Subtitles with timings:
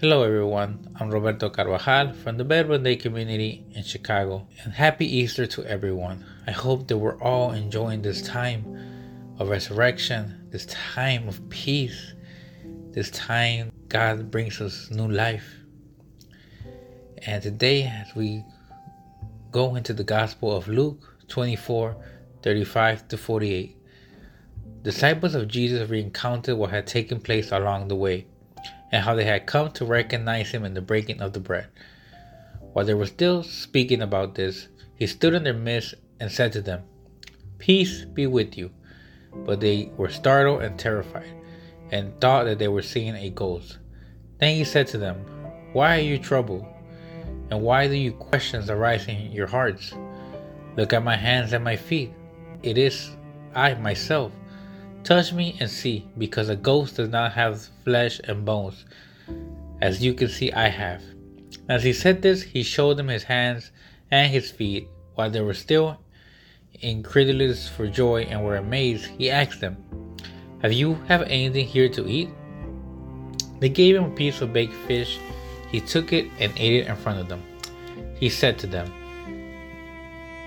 [0.00, 0.96] Hello, everyone.
[0.98, 6.24] I'm Roberto Carvajal from the Verbum Dei community in Chicago, and happy Easter to everyone.
[6.46, 8.64] I hope that we're all enjoying this time
[9.38, 12.14] of resurrection, this time of peace,
[12.92, 15.44] this time God brings us new life.
[17.26, 18.42] And today, as we
[19.50, 21.94] go into the Gospel of Luke 24
[22.42, 23.76] 35 to 48,
[24.80, 28.24] disciples of Jesus recounted what had taken place along the way
[28.92, 31.68] and how they had come to recognize him in the breaking of the bread.
[32.72, 36.60] While they were still speaking about this, he stood in their midst and said to
[36.60, 36.82] them,
[37.58, 38.70] Peace be with you.
[39.32, 41.32] But they were startled and terrified,
[41.90, 43.78] and thought that they were seeing a ghost.
[44.38, 45.16] Then he said to them,
[45.72, 46.66] Why are you troubled?
[47.50, 49.92] And why do you questions arise in your hearts?
[50.76, 52.12] Look at my hands and my feet.
[52.62, 53.10] It is
[53.54, 54.32] I myself.
[55.02, 58.84] Touch me and see, because a ghost does not have flesh and bones,
[59.80, 61.02] as you can see I have.
[61.68, 63.70] As he said this, he showed them his hands
[64.10, 64.88] and his feet.
[65.14, 65.98] While they were still
[66.80, 69.76] incredulous for joy and were amazed, he asked them,
[70.62, 72.28] Have you have anything here to eat?
[73.60, 75.18] They gave him a piece of baked fish.
[75.70, 77.42] He took it and ate it in front of them.
[78.18, 78.92] He said to them,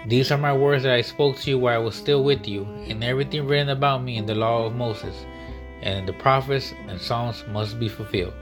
[0.07, 2.65] these are my words that I spoke to you while I was still with you,
[2.87, 5.15] and everything written about me in the law of Moses
[5.83, 8.33] and in the prophets and Psalms must be fulfilled.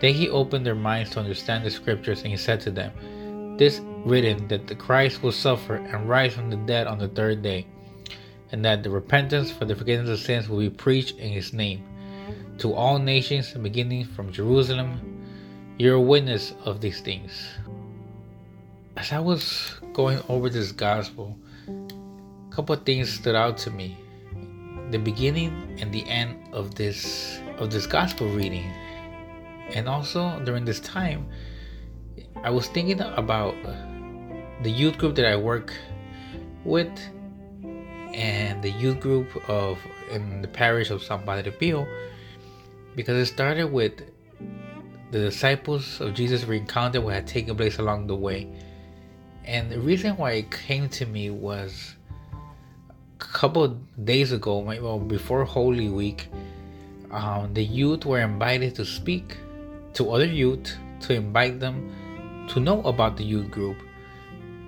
[0.00, 3.80] Then he opened their minds to understand the scriptures, and he said to them, This
[4.04, 7.66] written that the Christ will suffer and rise from the dead on the third day,
[8.52, 11.84] and that the repentance for the forgiveness of sins will be preached in his name
[12.58, 15.00] to all nations, beginning from Jerusalem.
[15.76, 17.32] You're a witness of these things.
[18.96, 21.36] As I was going over this gospel,
[21.68, 23.96] a couple of things stood out to me.
[24.90, 28.70] The beginning and the end of this of this gospel reading.
[29.74, 31.28] And also during this time,
[32.42, 33.54] I was thinking about
[34.62, 35.72] the youth group that I work
[36.64, 36.90] with
[38.12, 39.78] and the youth group of
[40.10, 41.86] in the parish of San Padre Pio
[42.96, 44.02] because it started with
[45.12, 48.50] the disciples of Jesus recounted what had taken place along the way
[49.44, 51.94] and the reason why it came to me was
[53.20, 53.68] a couple
[54.04, 56.28] days ago, well, before Holy Week,
[57.10, 59.36] um, the youth were invited to speak
[59.94, 63.76] to other youth to invite them to know about the youth group.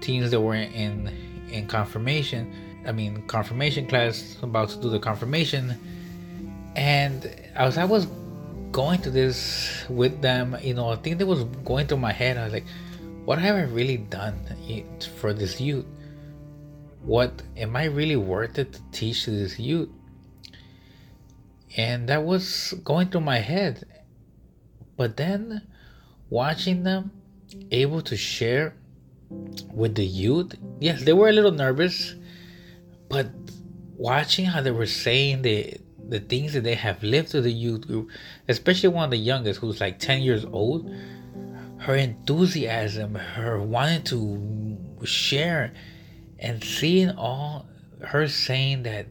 [0.01, 1.11] Teens that were in
[1.51, 2.53] in confirmation,
[2.87, 5.79] I mean confirmation class, about to do the confirmation,
[6.75, 8.07] and as I was
[8.73, 12.39] going to this with them, you know, I think that was going through my head.
[12.39, 12.65] I was like
[13.25, 14.39] what have I really done
[15.17, 15.87] for this youth?
[17.03, 19.91] What am I really worth it to teach this youth?
[21.77, 23.85] And that was going through my head.
[24.97, 25.63] But then
[26.31, 27.13] watching them
[27.71, 28.75] able to share
[29.73, 32.15] with the youth, yes, they were a little nervous,
[33.09, 33.31] but
[33.97, 35.79] watching how they were saying the
[36.09, 38.11] the things that they have lived to the youth group,
[38.49, 40.91] especially one of the youngest who's like 10 years old,
[41.83, 45.73] her enthusiasm, her wanting to share,
[46.39, 47.67] and seeing all
[48.01, 49.07] her saying that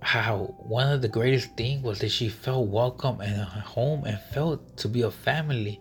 [0.00, 4.76] how one of the greatest things was that she felt welcome in home and felt
[4.78, 5.78] to be a family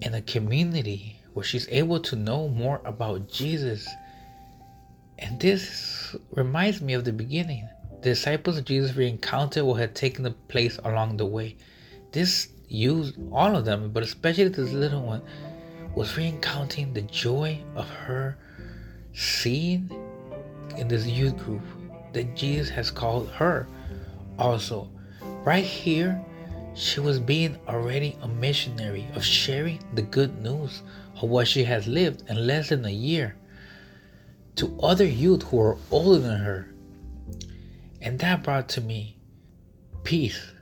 [0.00, 3.88] in a community where she's able to know more about Jesus.
[5.20, 7.68] And this reminds me of the beginning.
[8.02, 11.56] The disciples of Jesus re-encountered what had taken place along the way.
[12.10, 15.22] This used all of them, but especially this little one,
[15.94, 18.36] was recounting the joy of her
[19.14, 19.90] seeing
[20.76, 21.62] in this youth group
[22.12, 23.66] that Jesus has called her.
[24.38, 24.88] Also,
[25.44, 26.20] right here,
[26.74, 30.82] she was being already a missionary of sharing the good news
[31.20, 33.36] of what she has lived in less than a year
[34.56, 36.68] to other youth who are older than her.
[38.00, 39.18] And that brought to me
[40.04, 40.52] peace.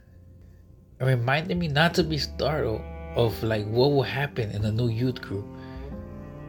[1.01, 2.83] It reminded me not to be startled
[3.17, 5.47] of like what will happen in the new youth group.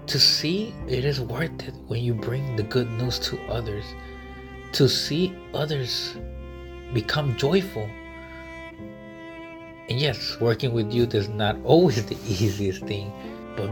[0.08, 3.86] To see it is worth it when you bring the good news to others.
[4.74, 6.18] To see others
[6.94, 7.90] become joyful.
[9.90, 13.10] And yes, working with youth is not always the easiest thing,
[13.56, 13.72] but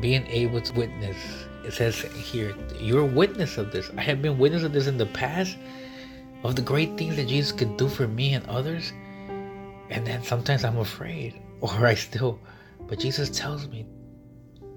[0.00, 1.16] being able to witness,
[1.64, 3.90] it says here, you're a witness of this.
[3.96, 5.56] I have been witness of this in the past,
[6.44, 8.92] of the great things that Jesus could do for me and others.
[9.90, 12.40] And then sometimes I'm afraid, or I still,
[12.86, 13.86] but Jesus tells me,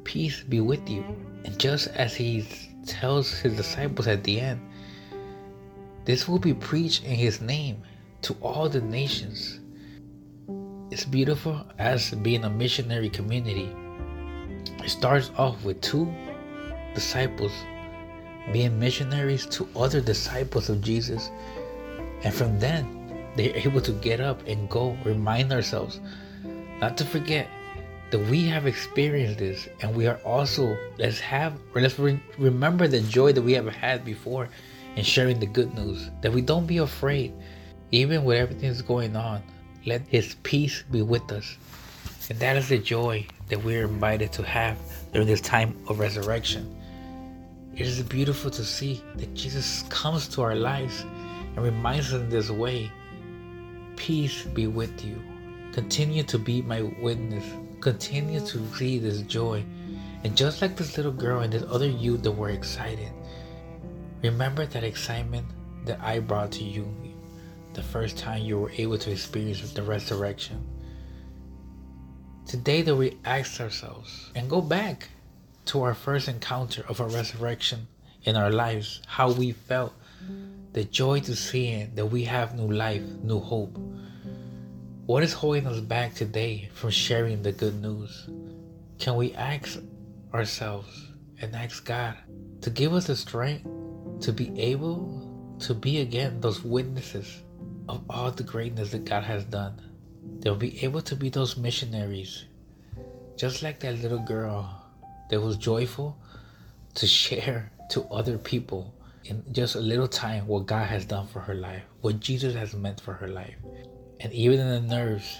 [0.03, 1.03] Peace be with you.
[1.45, 2.45] And just as he
[2.85, 4.59] tells his disciples at the end,
[6.05, 7.81] this will be preached in his name
[8.23, 9.59] to all the nations.
[10.91, 13.73] It's beautiful as being a missionary community.
[14.83, 16.13] It starts off with two
[16.93, 17.53] disciples
[18.51, 21.31] being missionaries to other disciples of Jesus.
[22.23, 23.02] And from then,
[23.35, 25.99] they're able to get up and go, remind ourselves
[26.79, 27.47] not to forget
[28.11, 32.87] that we have experienced this and we are also, let's have, or let's re- remember
[32.87, 34.49] the joy that we have had before
[34.95, 36.11] in sharing the good news.
[36.21, 37.33] That we don't be afraid,
[37.91, 39.41] even with everything that's going on.
[39.85, 41.57] Let His peace be with us.
[42.29, 44.77] And that is the joy that we're invited to have
[45.11, 46.79] during this time of resurrection.
[47.75, 51.01] It is beautiful to see that Jesus comes to our lives
[51.55, 52.91] and reminds us in this way
[54.03, 55.17] Peace be with you.
[55.71, 57.45] Continue to be my witness.
[57.79, 59.63] Continue to see this joy.
[60.25, 63.13] And just like this little girl and this other youth that were excited,
[64.21, 65.47] remember that excitement
[65.85, 66.85] that I brought to you
[67.71, 70.67] the first time you were able to experience the resurrection.
[72.45, 75.07] Today that we ask ourselves and go back
[75.67, 77.87] to our first encounter of a resurrection
[78.25, 79.93] in our lives, how we felt,
[80.73, 83.77] the joy to seeing that we have new life, new hope.
[85.05, 88.27] What is holding us back today from sharing the good news?
[88.97, 89.79] Can we ask
[90.33, 91.09] ourselves
[91.41, 92.17] and ask God
[92.61, 93.67] to give us the strength
[94.21, 97.43] to be able to be again those witnesses
[97.87, 99.79] of all the greatness that God has done?
[100.39, 102.45] They'll be able to be those missionaries,
[103.35, 104.83] just like that little girl
[105.29, 106.17] that was joyful
[106.95, 108.93] to share to other people
[109.25, 112.73] in just a little time what God has done for her life, what Jesus has
[112.73, 113.55] meant for her life.
[114.19, 115.37] And even in the nerves,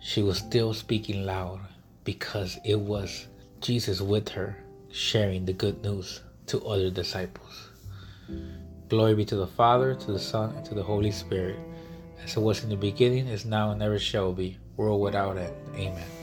[0.00, 1.60] she was still speaking loud
[2.04, 3.26] because it was
[3.60, 4.56] Jesus with her
[4.90, 7.70] sharing the good news to other disciples.
[8.88, 11.58] Glory be to the Father, to the Son, and to the Holy Spirit,
[12.22, 15.54] as it was in the beginning, is now, and ever shall be, world without end.
[15.76, 16.21] Amen.